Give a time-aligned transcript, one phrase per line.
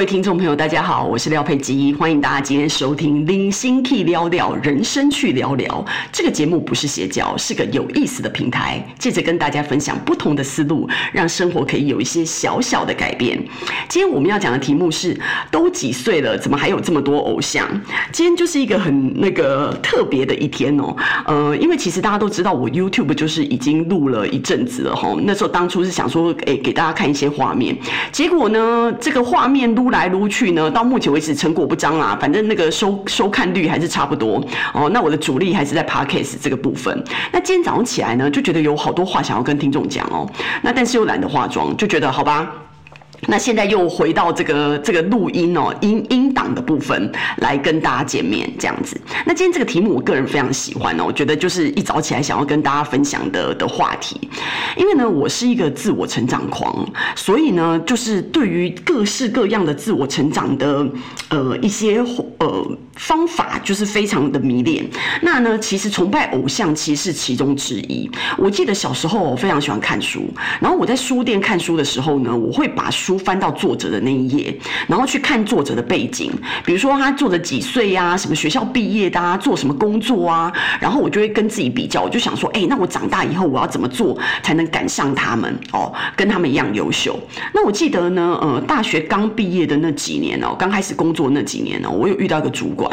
[0.00, 13.38] 各位听众朋友，大家好，我是廖佩基，欢迎大家今天收听《零星 K 聊聊人生去聊聊》这个节目，不是邪教，是个有意思的平台，借着跟大家分享不同的思路，让生活可以有一些小小的改变。
[13.90, 15.14] 今天我们要讲的题目是：
[15.50, 17.68] 都几岁了，怎么还有这么多偶像？
[18.10, 20.96] 今天就是一个很那个特别的一天哦。
[21.26, 25.14] 呃，因为其实大家都知道，我 YouTube 就是已经录了一阵子了哈。
[25.24, 27.76] 那时候当初是想说，哎，给大家看一些画面，
[28.10, 32.16] 结果呢，这个画面录来撸去呢，到目前为止成果不彰啊。
[32.20, 34.88] 反正那个收收看率还是差不多哦。
[34.90, 37.04] 那我的主力还是在 Podcast 这个部分。
[37.32, 40.28] 那今天早上起来呢，就觉得有好多话想要跟听众讲哦。
[40.62, 42.50] 那但是又懒得化妆，就觉得好吧。
[43.30, 49.00] 那现在又回到这个这个录音哦，音音档的部分来跟大家见面这样子。
[49.24, 54.28] 那今天这个题目我个人非常喜欢哦，我觉得就是一早起来想要跟大家分享的的话题。
[54.76, 60.84] 因为呢，我是一个自我成长狂，所以呢，就是对于各式各样的自我成长的
[61.28, 62.02] 呃一些
[62.38, 62.66] 呃
[63.00, 64.84] 方法，就是非常的迷恋。
[65.22, 68.08] 那呢，其实崇拜偶像其实是其中之一。
[68.36, 70.28] 我记得小时候我非常喜欢看书，
[70.60, 74.54] 然后我在书店看书的时候呢，我会把书翻到作者的那一页，
[74.86, 76.30] 然后去看作者的背景，
[76.64, 87.18] 比如说他作者几岁呀，什么学校毕业的啊，做什么工作啊，然后我就会跟自己比较，我就想说，哎，那我长大以后我要怎么做才能赶上他们哦，跟他们一样优秀？
[87.54, 92.89] 那我记得呢，呃，大学刚毕业的那几年哦，刚开始工作那几年哦，我有遇到一个主管，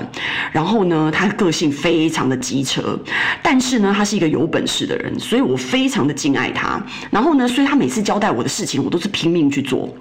[0.51, 2.99] 然后呢，他个性非常的机车，
[3.41, 6.81] 但是呢，他是一个有本事的人，所以我非常的敬爱他。
[7.09, 9.93] 然后呢，所以他每次交代我的事情，我都是拼命去做。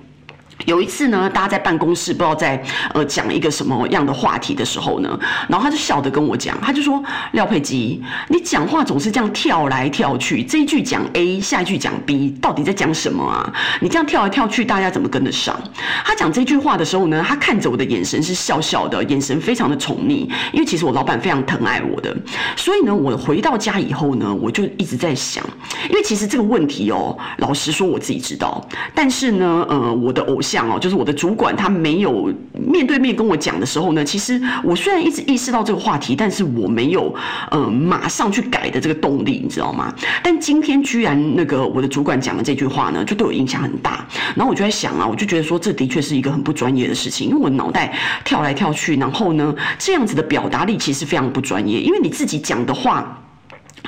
[0.67, 13.53] 有一次呢，大家在办公室不知道在呃讲一个什么样的话题的时候呢，然后他就笑着跟我讲，他就说：“廖佩基，你讲话总是这样跳来跳去，这一句讲 A，下一句讲 B，到底在讲什么啊？
[13.81, 15.57] 你这样跳来跳去，大家怎么跟得上？”
[16.05, 22.15] 他讲这句话的时候呢，他看着我的眼神是笑笑的，眼神非常的宠溺，因为其实我老板非常疼爱我的，
[22.57, 25.45] 所以呢，我回到家以后呢，我就一直在想，
[25.89, 30.56] 因为其实这个问题哦，老实说我自己知道，但是呢，呃，我的偶像。
[30.57, 37.15] 讲哦，就是我的主管，他没有面对面跟我讲的时候呢，其实我虽然一直意识到这个话题，但是我没有
[37.51, 39.93] 呃马上去改的这个动力，你知道吗？
[40.23, 44.07] 但今天居然那个我的主管讲的这句话呢，就对我影响很大。
[44.35, 53.23] 然后我就在想啊，我就觉得说，这的确是一个很不专业的事情，因为我脑袋跳来跳去，然后呢，这样子的表达力其实非常不专业，因为你自己讲的话。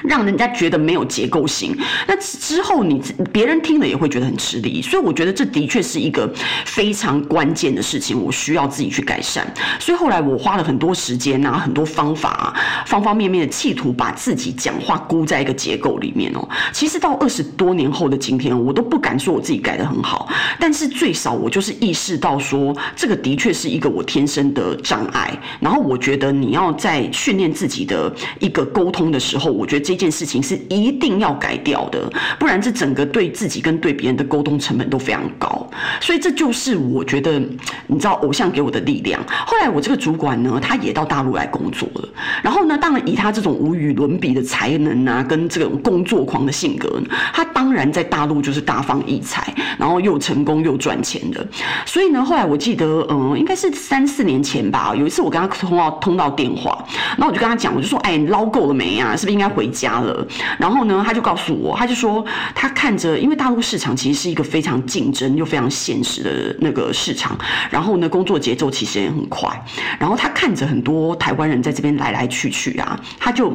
[0.04, 1.76] 让人家觉得没有结构性，
[2.06, 3.00] 那之后你
[3.32, 6.30] 别人听了也会觉得很吃力，所以我觉得这的确是一个
[6.64, 9.52] 非常关键的事情，我需要自己去改善。
[9.80, 12.54] 所以后来我花了很多时间啊，很多方法啊，
[12.86, 16.48] 方方面面的企图把自己讲话箍在一个结构里面哦。
[16.72, 20.28] 其实到二十多年后的今天，我都不敢说我自己改得很好，
[20.60, 25.36] 但是最少我就是意识到说，这个的确是一个我天生的障碍。
[25.60, 29.87] 然后我觉得你要在训练自己的一个沟通的时候，我觉得。
[29.88, 31.98] 这件事情是一定要改掉的，
[32.38, 35.66] 不然这整个对自己跟对别人的沟通成本都非常高。
[35.98, 37.38] 所以这就是我觉得，
[37.86, 39.18] 你知道，偶像给我的力量。
[39.46, 42.08] 后来我这个主管呢，他也到大陆来工作了。
[42.42, 47.00] 然后呢，当然以他这种无与伦比的才能啊，跟这种工作狂的性格，
[47.32, 51.46] 他当然在大陆就是大放异彩，然后又成功又赚钱的。
[51.86, 56.84] 所以呢，后来我记得，嗯，应该是三四年前吧，有一次我跟他通到通到电话，
[57.16, 59.16] 然后我就跟他讲，我就说，哎，你捞够了没啊？
[59.16, 60.00] 是不是应该回家？
[60.00, 60.26] 了，
[60.58, 62.24] 然后呢，他就告诉我，他就说
[62.54, 67.36] 他看着，因为大陆市场其实是一个非常竞争又非常现实的那个市场，
[67.70, 69.50] 然后呢，工作节奏其实也很快，
[69.98, 73.52] 然后他看着很多台湾人在这边来来去去啊，他就。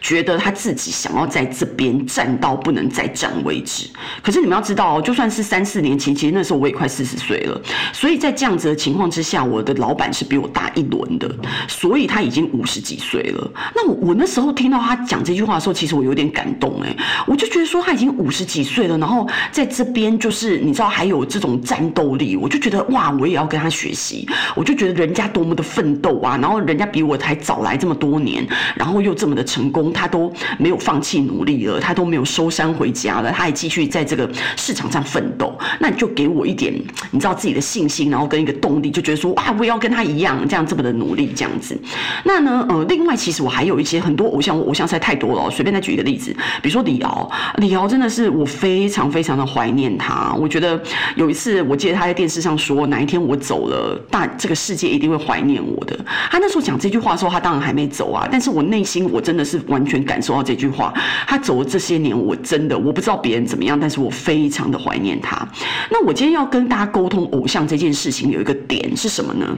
[0.00, 3.88] 觉得他自己想要在这边站到不能再站为止，
[4.22, 7.60] 可是你们要知道哦，就算是三四年前，其实那时候我也快四十岁了，
[7.92, 11.32] 所以在这样子的情况之下，我的老板是比我大一轮的，
[11.68, 13.50] 所以他已经五十几岁了。
[13.74, 29.72] 那我我那时候听到他讲这句话的时候，其实我有点感动哎，我就觉得说他已经五十几岁了，然后在这边就是你知道还有这种战斗力，我就觉得哇，我也要跟他学习，我就觉得人家多么的奋斗啊，然后人家比我还早来这么多年，然后又这么的成。
[29.72, 35.56] 功，他都没有放弃努力了，他都没有收山回家了，他还继续在这个市场上奋斗。
[35.80, 36.74] 那你就给我一点，
[37.10, 41.80] 你知道自己的信心，然后跟一个动力，就觉得说，哇，我也要跟他一样，这样这么的努力，这样子。
[42.24, 45.50] 那呢，呃，另外其实我还有一些很多偶像，我偶像实在太多了。
[45.50, 50.34] 随便再举一个例子，比如说李敖，李敖真的是我非常非常的怀念他。
[50.38, 50.78] 我觉得
[51.16, 55.98] 有一次，我记得他在电视上说，哪一天我走了，大这个世界一定会怀念我的。
[56.30, 59.41] 他那时候讲这句话的时候，他当然还没走啊，但是我内心我真的。
[59.44, 60.92] 是完全感受到这句话。
[61.26, 65.46] 他走了这些年，我真的我不知道别人怎么样，但是我非常的怀念他。
[65.90, 69.56] 那我今天要跟大家沟通偶像这件事情，有一个点是什么呢？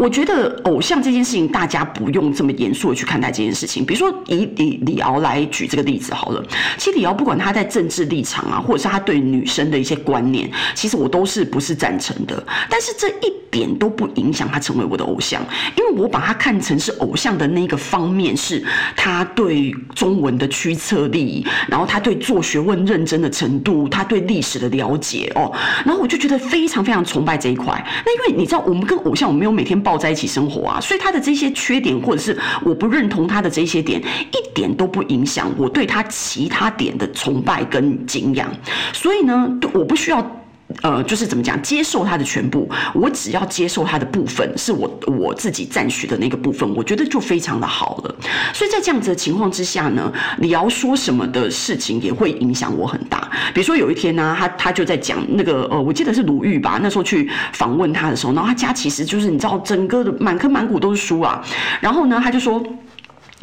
[0.00, 3.84] 我觉得偶像这件事情，大家不用这么严肃的去看待这件事情。
[3.84, 6.42] 比如说以李李敖来举这个例子好了，
[6.78, 12.42] 其实李敖不管他在政治立场啊，或者是他对女生的一些观念，其实我都是不是赞成的。
[12.70, 15.42] 但是这一点都不影响他成为我的偶像，
[15.76, 18.64] 因为我把他看成是偶像的那个方面，是
[18.96, 25.52] 他对中文的驱策力，然后他对做学问认真的程度，他对历史的了解哦，
[25.84, 27.84] 然后我就觉得非常非常崇拜这一块。
[28.06, 38.48] 那因为你知道，我们跟偶像我没有每天抱在一起生活啊，所以他的这些缺点，或者是我不认同他的这些点，一点都不影响我对他其他点的崇拜跟敬仰。
[38.92, 40.39] 所以呢，我不需要。
[40.82, 48.14] 呃，就是怎么讲，接受他的全部，我只要接受他的部分，是我我自己赞许的那个部分，我觉得就非常的好了。
[48.54, 53.30] 所以在这样子的情况之下呢，李敖说什么的事情也会影响我很大。
[53.52, 61.44] 比如说有一天呢、他他就在讲那个呃，我记得是鲁豫吧，那时候去访问他的时候，然后他家其实就是你知道，整个的满坑满谷都是书啊，
[61.80, 62.62] 然后呢，他就说。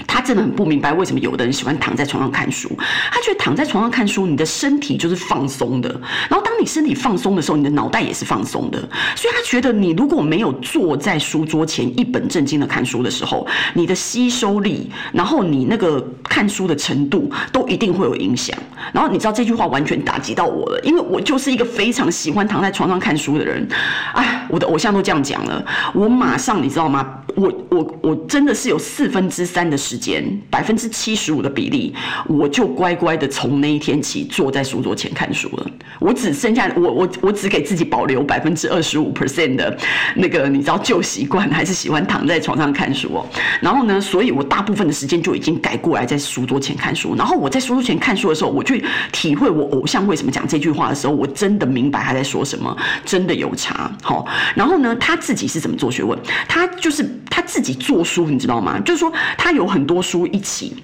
[0.08, 2.70] 他真的很不明白为什么有的人喜欢躺在床上看书。
[3.12, 5.90] 他觉得躺在床上看书，你的身体就是放松的。
[6.30, 8.80] 然后当你身体放松的时候，你的脑袋也是放松的。
[9.16, 18.58] 所以他觉得你如果没有坐在书桌前一本正经的看书的时候，你的吸收力，然后你那个看书的程度都一定会有影响。
[18.94, 23.68] 然后你知道这句话完全打击到我了，因为我就是一个非常喜欢躺在床上看书的人。
[24.14, 25.64] 哎，我的偶像都这样讲了，
[25.94, 27.06] 我马上你知道吗？
[27.36, 31.94] 我我我真的是有四分之三的时间，百分之七十五的比例，
[32.28, 35.68] 我就乖乖的从那一天起坐在书桌前看书了。
[36.00, 39.76] 我只剩下我我我只给自己保留百分之二十五 percent 的
[40.16, 43.26] 那个你知道旧习惯，还是喜欢躺在床上看书哦。
[43.62, 47.16] 然后呢，所以我大部分的时间就已经改过来在书桌前看书。
[47.16, 53.92] 然后我在书桌前看书的时候，我去体会我偶像为什么讲这句话的时候，我真的明白他在说什么，真的有差。
[54.02, 56.18] 好，然后呢，他自己是怎么做学问？
[56.48, 57.08] 他就是。
[57.48, 58.80] 自己做书，你知道吗？
[58.82, 60.76] 就是说，他有很多书一起。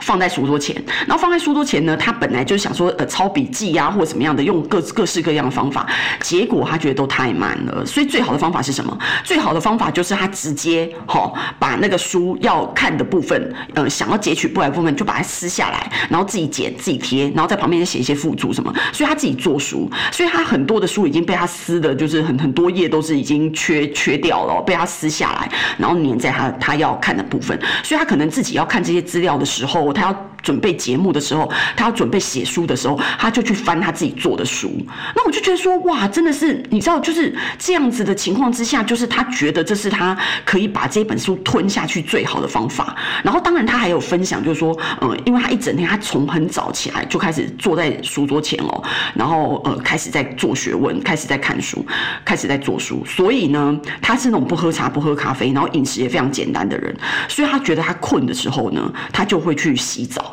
[0.00, 0.74] 放在书桌前，
[1.06, 5.86] 然后放在书桌前呢，他本来就是想说，呃，抄笔记呀，或者怎么样的，用各各式各样的方法。
[6.20, 8.96] 结果他觉得都太慢了，所以最好的方法是什么？
[9.24, 18.72] 最好的方法就是他直接齁，把那个书要看的部分，呃，想要截取过来部分，就把它撕下来，然后自己剪、自己贴，然后在旁边写一些附注什么。
[18.92, 27.58] 所以他自己做书，所以他很多的书已经被他撕的，就是很很多页都是已经缺缺掉了，被他撕下来，然后粘在他他要看的部分。
[27.82, 29.89] 所以他可能自己要看这些资料的时候。
[29.92, 34.70] 他要准备节目的时候，他要准备写书的时候，他就去翻他自己做的书。
[35.14, 42.96] 那我就觉得说，哇，真的是，你知道，就是这样子的情况之下，就是他觉得这是他可以把这本书吞下去最好的方法。
[43.22, 48.82] 然后，当然他还有分享，就是说，嗯，因为他一整天，他从很早起来就开始坐在书桌前哦，
[49.14, 51.84] 然后呃，开始在做学问，开始在看书，
[52.24, 53.04] 开始在做书。
[53.04, 56.94] 所以呢，他是那种不喝茶、不喝咖啡，然后饮食也非常简单的人。
[57.28, 60.29] 所以他觉得他困的时候呢，他就会去洗澡。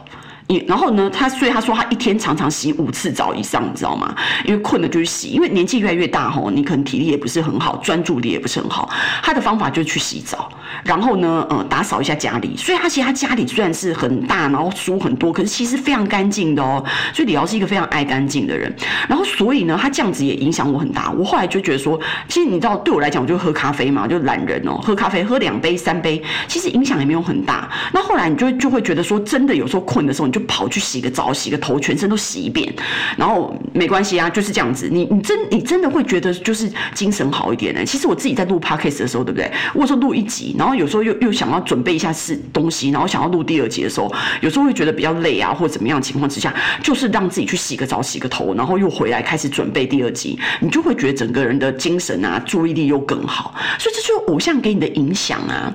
[0.66, 4.16] 然后呢，他所以他说他一天常常洗五次澡以上，你知道吗？
[4.46, 8.90] 因为困了就去洗，因为年纪越来越大吼，你可能体力也不是很好，专注力也不是很好。
[9.22, 10.50] 他的方法就是去洗澡，
[10.86, 12.56] 然后呢，呃，打扫一下家里。
[12.56, 16.82] 所以他其实他家里虽然是很大，然后书很多，可是其实非常干净的哦。
[17.13, 18.74] 所以李敖是一个非常爱干净的人。
[19.10, 21.12] 然后所以呢，他这样子也影响我很大。
[21.12, 22.00] 我后来就觉得说，
[22.30, 27.70] 其实你知道，对我来讲，我就喝咖啡嘛，就懒人哦，喝咖啡喝两杯三杯，其实影响也没有很大。
[27.92, 32.72] 那后来你就就会觉得说，真的有时候困的时候，你就跑去洗个澡，洗个头，全身都洗一遍，
[33.17, 34.88] 然后没关系啊，就是这样子。
[34.91, 39.51] 你你真你真的会觉得就是精神好一点呢、其实我自己在录 podcast 的时候，对不对？
[39.74, 46.53] 我说录一集，然后有时候又又想要准备一下是东西，然后想要录第二集的时候，有时候会觉得比较累啊，或者怎么样情况之下，
[46.84, 53.56] 就是让自己去洗个澡，洗个头，然后又回来开始准备第二集，你就会觉得整个人的精神啊，注意力又更好。
[53.79, 55.74] 所以这就是偶像给你的影响啊。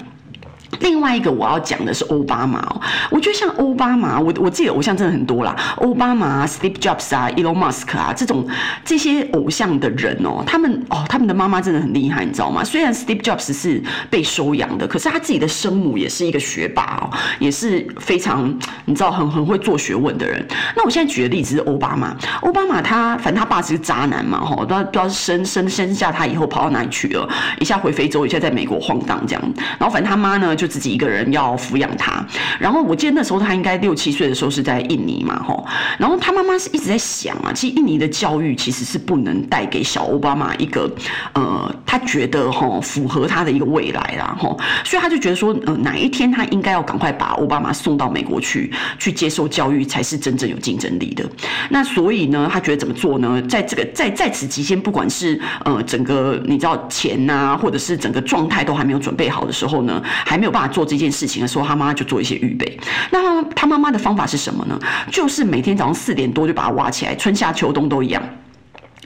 [0.81, 8.47] 另外一个我要讲的是奥巴马哦，我觉得像奥巴马，我我自己的偶像真的很多啦，奥巴马、Steve Jobs 啊、Elon Musk 啊，这种
[8.85, 12.65] 这些偶像的人哦，他们哦，他们的妈妈真的很厉害，你知道吗？
[12.65, 18.53] 虽然 Steve Jobs 是被收养的，可是他自己的生母也是一个学霸哦，也是非常
[18.87, 20.45] 你知道很很会做学问的人。
[20.75, 27.29] 那我现在举的例子是奥巴马，奥巴马他反正他爸是个渣男嘛，哈，不知道不知道生生生下他以后跑到哪里去了，
[27.61, 29.43] 一下回非洲，一下在美国晃荡这样，
[29.79, 30.57] 然后反正他妈呢。
[30.63, 32.25] 就自己一个人要抚养他。
[32.61, 35.67] 然后我记得那时候他应该六七岁的时候是在印尼嘛，吼。
[35.99, 40.89] 然后他妈妈是一直在想啊，其实印尼的教育其实是不能带给小欧巴马一个
[41.33, 44.57] 呃，他觉得吼符合他的一个未来啦，吼。
[44.85, 51.29] 所以他就觉得说，呃，哪一天他应该要赶快把欧巴马送到美国去，去接受教育才是真正有竞争力的。
[51.71, 53.43] 那所以呢，他觉得怎么做呢？
[53.49, 62.79] 在这个在在此期间，不管是呃整个你知道钱呐、或者是整个状态都还没有准备好的时候呢，还没有爸做这件事情的时候，他妈妈就做一些预备。
[63.11, 64.79] 那他妈妈的方法是什么呢？
[65.11, 68.23] 就是每天早上四点多就把他挖起来，春夏秋冬都一样。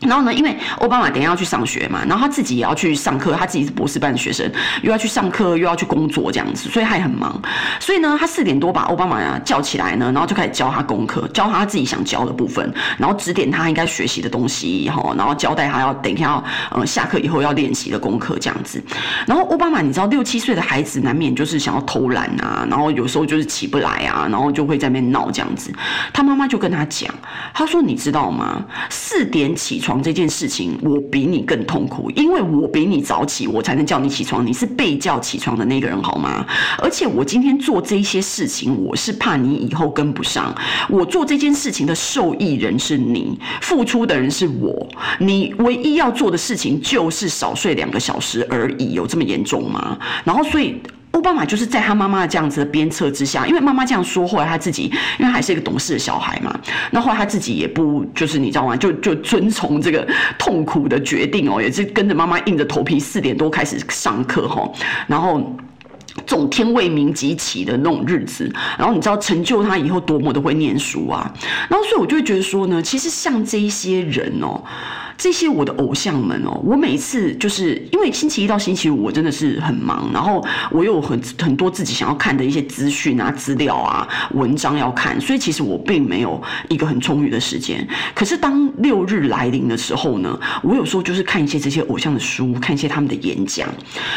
[0.02, 4.48] 然后呢，因为奥巴马等一下要去上学嘛，然后他自己也要去上课，他自己是博士班的学生，
[4.82, 7.40] 又要去上课，又要去工作这样子，所以他也很忙。
[7.80, 18.82] 所以呢，他四点多把奥巴马叫起来呢，然后就开始教他功课，教他自己想教的部分，然后指点他应该学习的东西，哈，然后交代他要等一下要呃下课以后要练习的功课这样子。
[19.26, 25.72] 然后奥巴马，你知道六七岁的孩子难免就是想要偷懒啊，然后有时候就是起不来啊，然后就会在那边闹这样子。
[26.12, 27.12] 他妈妈就跟他讲，
[27.54, 28.62] 他说：“你知道吗？
[28.90, 34.44] 四点起床。”床这件事情，我比你更痛苦，因为我比你早起，我才能叫你起床。
[34.44, 36.44] 你是被叫起床的那个人，好吗？
[36.78, 40.52] 而且我今天做这些事情，我是怕你以后跟不上。
[40.88, 44.88] 我做这件事情的受益人是你，付出的人是我。
[45.20, 49.96] 你唯一要做的事情就是少睡两个小时而已，有这么严重吗？
[50.24, 50.74] 然后，所以。
[51.16, 56.54] 欧巴马就是在他妈妈的这样子的鞭策之下，因为妈妈这样说，后来他自己，因为还是一个懂事的小孩嘛，
[56.90, 58.76] 那后来他自己也不就是你知道吗？
[58.76, 60.06] 就就遵从这个
[60.38, 64.70] 痛苦的决定哦，也是跟着妈妈硬着头皮四点多开始上课哈，
[65.06, 65.56] 然后
[66.26, 71.32] 总天未明即起的那种日子，然后你知道成就他以后多么的会念书啊，
[71.70, 74.62] 然后所以我就会觉得说呢，其实像这一些人哦。
[75.16, 87.86] 这些我的偶像们哦，我每次就是因为星期一到星期五我真的是很忙，然后我有很很多自己想要看的一些资讯啊、资料啊、文章要看，所以其实我并没有一个很充裕的时间。
[88.14, 93.68] 可是当六日来临的时候呢，我有时候就是看一些这些偶像的书，看一些他们的演讲，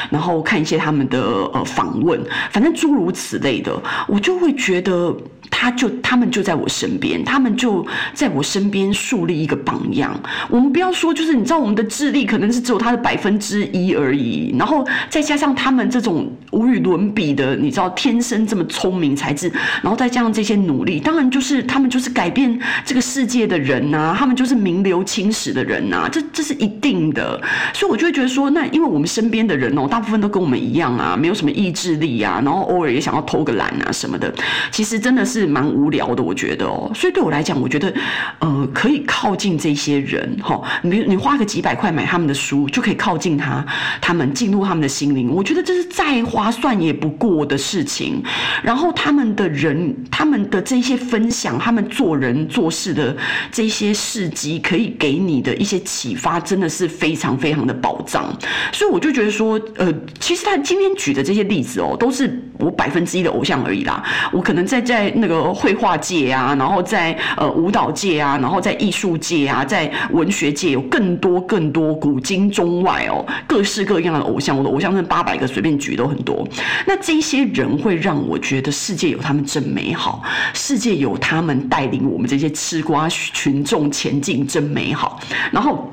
[0.09, 1.21] 然后看一些他们的
[1.53, 2.19] 呃访问，
[2.51, 5.15] 反正诸如此类的，我就会觉得。
[5.51, 10.17] 他就他们就在我身边，他们就在我身边树立一个榜样。
[10.47, 27.41] 我们不要说，就是你知道，我们的智力可能是只有他的百分之一而已，然后再加上他们这种无与伦比的，你知道，天生这么聪明才智，然后再加上这些努力，当然就是他们就是改变这个世界的人呐、他们就是名留青史的人呐、这这是一定的。
[27.73, 34.31] 所以我就会觉得说，那因为我们身边的人哦，大部分都跟我们一样啊，没有什么意志力啊，然后偶尔也想要偷个懒啊什么的，
[34.69, 35.39] 其实真的是。
[35.39, 37.93] 是蛮无聊的，我觉得哦，所以对我来讲，我觉得，
[38.39, 43.65] 呃，可以靠近这些人，哈，你你花个几百块买他们的书，就可以靠近他，
[44.01, 48.21] 他们进入他们的心灵，我觉得这是再划算也不过的事情。
[48.61, 53.15] 然后他们的人，他们的这些分享，他们做人做事的
[53.49, 58.37] 这些事迹，可以给你的一些启发，真的是非常非常的宝藏。
[58.73, 64.03] 所以我就觉得说，呃，其实他今天举的这些例子哦，都是我百分之一的偶像而已啦。
[64.33, 65.29] 我可能在在那。
[65.29, 74.57] 个绘画界啊，然后在呃舞蹈界啊，然后在艺术界啊，在文学界有更多更多古今中外哦，各式各样的偶像。
[74.57, 76.47] 我的偶像是八百个，随便举都很多。
[76.85, 80.23] 那这些人会让我觉得世界有他们真美好，
[80.53, 85.19] 世界有他们带领我们这些吃瓜群众前进真美好。
[85.51, 85.91] 然后。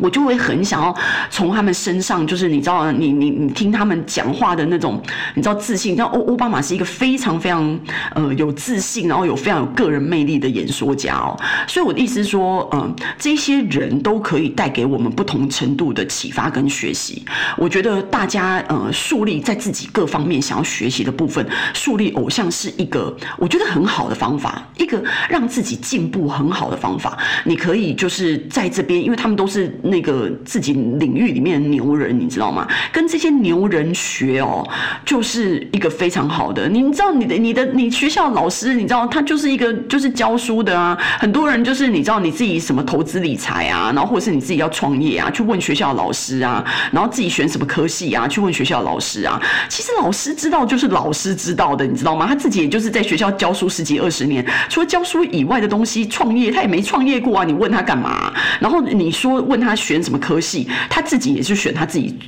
[0.00, 0.94] 我就会很想要
[1.30, 5.02] 从他们身上，就是你知道，你你你听他们讲话的那种，
[5.34, 5.96] 你知道自信。
[5.96, 7.80] 像欧欧巴马是一个非常非常
[8.14, 11.34] 呃有自信，然后有非常有个人魅力的演说家哦。
[11.66, 17.24] 所以我的意思说，嗯、这些人都可以带给我们不同程度的启发跟学习。
[17.56, 27.16] 我觉得大家呃树立在自己各方面想要学习的部分，树立偶像是一个我觉得很好的方法，一个让自己进步很好的方法。
[27.44, 29.77] 你可以就是在这边，因为他们都是。
[29.82, 32.66] 那个自己领域里面的牛人，你知道吗？
[32.92, 34.66] 跟这些牛人学哦，
[35.04, 36.68] 就是一个非常好的。
[36.68, 40.98] 你知道，你的、你的、你学校老师，你知道，他就是一个就是教书的啊。
[41.18, 49.40] 很多人就是你知道，你自己什么投资理财啊，然后或者是你自己要创业啊，去问学校老师啊，然后自己选什么科系啊，去问学校老师啊。
[49.68, 52.26] 其实老师知道就是老师知道的，你知道吗？
[52.26, 57.44] 他自己也就是在学校教书十几二十年，除了教书以外的东西，创业他也没创业过啊。
[57.44, 58.32] 你问他干嘛？
[58.60, 59.67] 然后你说问他。
[59.68, 62.18] 他选什么科系，他自己也是选他自己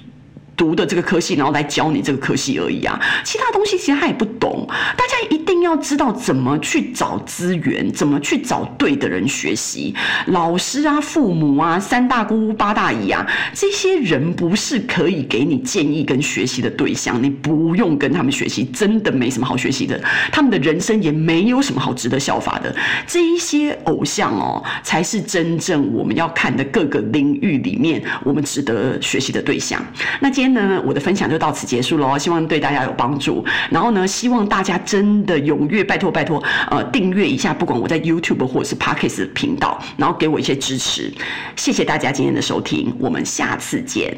[0.61, 3.01] 读的这个科系，然后来教你这个科系而已啊。
[3.25, 4.69] 其他东西其实他也不懂。
[4.95, 9.95] 大家一定要知道怎么去找资源，怎么去找对的人学习。
[10.27, 19.99] 老师啊、父母啊、三大姑、八大姨啊，这些人不是可以给你建议跟学习的对象，你不用跟他们学习，真的没什么好学习的。
[20.31, 22.77] 他们的人生也没有什么好值得效法的。
[23.07, 29.83] 这一些偶像哦，才是真正我们要看的各个领域里面我们值得学习的对象。
[30.21, 33.45] 那今天呢，我的分享就到此结束喽，希望对大家有帮助。
[33.71, 41.13] 然后呢，希望大家真的踊跃，拜托拜托，呃，订阅一下，不管我在 YouTube 或者是 Podcast 频道，然后给我一些支持。
[41.57, 44.17] 谢谢大家今天的收听，我们下次见。